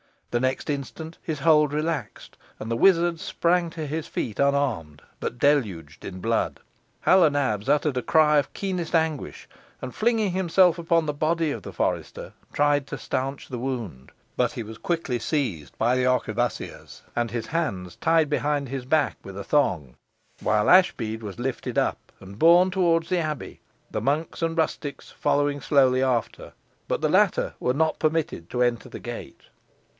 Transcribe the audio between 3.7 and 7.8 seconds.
to his feet unharmed, but deluged in blood. Hal o' Nabs